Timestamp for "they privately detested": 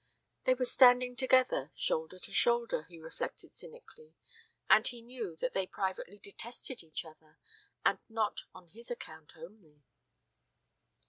5.53-6.81